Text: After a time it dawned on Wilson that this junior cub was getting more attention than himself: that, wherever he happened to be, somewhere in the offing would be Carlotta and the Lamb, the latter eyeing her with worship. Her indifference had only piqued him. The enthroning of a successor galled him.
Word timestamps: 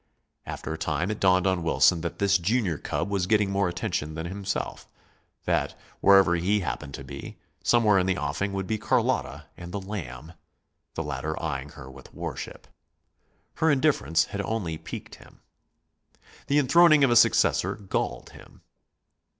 After 0.47 0.73
a 0.73 0.79
time 0.79 1.11
it 1.11 1.19
dawned 1.19 1.45
on 1.45 1.61
Wilson 1.61 2.01
that 2.01 2.17
this 2.17 2.39
junior 2.39 2.79
cub 2.79 3.07
was 3.07 3.27
getting 3.27 3.51
more 3.51 3.69
attention 3.69 4.15
than 4.15 4.25
himself: 4.25 4.87
that, 5.45 5.75
wherever 5.99 6.33
he 6.33 6.61
happened 6.61 6.95
to 6.95 7.03
be, 7.03 7.37
somewhere 7.63 7.99
in 7.99 8.07
the 8.07 8.17
offing 8.17 8.51
would 8.51 8.65
be 8.65 8.79
Carlotta 8.79 9.45
and 9.55 9.71
the 9.71 9.79
Lamb, 9.79 10.33
the 10.95 11.03
latter 11.03 11.39
eyeing 11.39 11.69
her 11.77 11.87
with 11.87 12.15
worship. 12.15 12.67
Her 13.57 13.69
indifference 13.69 14.25
had 14.25 14.41
only 14.41 14.75
piqued 14.79 15.13
him. 15.21 15.41
The 16.47 16.57
enthroning 16.57 17.03
of 17.03 17.11
a 17.11 17.15
successor 17.15 17.75
galled 17.75 18.31
him. 18.31 18.63